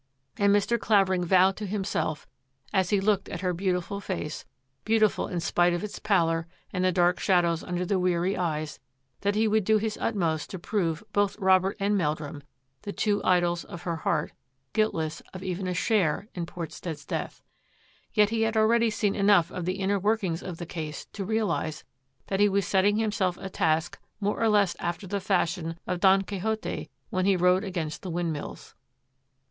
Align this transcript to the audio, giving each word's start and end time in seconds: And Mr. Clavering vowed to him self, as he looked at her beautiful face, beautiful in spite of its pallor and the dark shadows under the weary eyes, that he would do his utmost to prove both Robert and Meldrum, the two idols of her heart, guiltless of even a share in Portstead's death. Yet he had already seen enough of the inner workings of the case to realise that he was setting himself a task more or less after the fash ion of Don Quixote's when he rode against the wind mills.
And 0.35 0.51
Mr. 0.51 0.79
Clavering 0.79 1.23
vowed 1.23 1.55
to 1.57 1.67
him 1.67 1.83
self, 1.83 2.27
as 2.73 2.89
he 2.89 2.99
looked 2.99 3.29
at 3.29 3.41
her 3.41 3.53
beautiful 3.53 3.99
face, 3.99 4.45
beautiful 4.83 5.27
in 5.27 5.39
spite 5.39 5.75
of 5.75 5.83
its 5.83 5.99
pallor 5.99 6.47
and 6.73 6.83
the 6.83 6.91
dark 6.91 7.19
shadows 7.19 7.63
under 7.63 7.85
the 7.85 7.99
weary 7.99 8.35
eyes, 8.35 8.79
that 9.19 9.35
he 9.35 9.47
would 9.47 9.63
do 9.63 9.77
his 9.77 9.99
utmost 10.01 10.49
to 10.49 10.57
prove 10.57 11.03
both 11.13 11.37
Robert 11.37 11.77
and 11.79 11.95
Meldrum, 11.99 12.41
the 12.81 12.91
two 12.91 13.23
idols 13.23 13.63
of 13.63 13.83
her 13.83 13.97
heart, 13.97 14.31
guiltless 14.73 15.21
of 15.35 15.43
even 15.43 15.67
a 15.67 15.73
share 15.75 16.27
in 16.33 16.47
Portstead's 16.47 17.05
death. 17.05 17.43
Yet 18.11 18.31
he 18.31 18.41
had 18.41 18.57
already 18.57 18.89
seen 18.89 19.13
enough 19.13 19.51
of 19.51 19.65
the 19.65 19.77
inner 19.77 19.99
workings 19.99 20.41
of 20.41 20.57
the 20.57 20.65
case 20.65 21.05
to 21.13 21.23
realise 21.23 21.83
that 22.25 22.39
he 22.39 22.49
was 22.49 22.65
setting 22.65 22.97
himself 22.97 23.37
a 23.37 23.51
task 23.51 23.99
more 24.19 24.41
or 24.41 24.49
less 24.49 24.75
after 24.79 25.05
the 25.05 25.19
fash 25.19 25.59
ion 25.59 25.75
of 25.85 25.99
Don 25.99 26.23
Quixote's 26.23 26.89
when 27.11 27.27
he 27.27 27.37
rode 27.37 27.63
against 27.63 28.01
the 28.01 28.09
wind 28.09 28.33
mills. 28.33 28.73